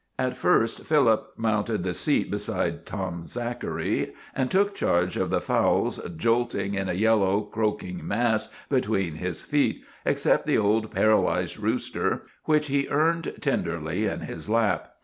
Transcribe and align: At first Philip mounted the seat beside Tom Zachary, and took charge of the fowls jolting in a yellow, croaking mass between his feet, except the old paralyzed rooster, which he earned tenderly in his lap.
At 0.17 0.35
first 0.35 0.83
Philip 0.83 1.31
mounted 1.37 1.83
the 1.83 1.93
seat 1.93 2.31
beside 2.31 2.87
Tom 2.87 3.21
Zachary, 3.21 4.15
and 4.35 4.49
took 4.49 4.73
charge 4.73 5.15
of 5.15 5.29
the 5.29 5.39
fowls 5.39 5.99
jolting 6.15 6.73
in 6.73 6.89
a 6.89 6.93
yellow, 6.95 7.41
croaking 7.41 8.07
mass 8.07 8.51
between 8.67 9.17
his 9.17 9.43
feet, 9.43 9.83
except 10.03 10.47
the 10.47 10.57
old 10.57 10.89
paralyzed 10.89 11.59
rooster, 11.59 12.23
which 12.45 12.65
he 12.65 12.87
earned 12.89 13.35
tenderly 13.41 14.07
in 14.07 14.21
his 14.21 14.49
lap. 14.49 14.91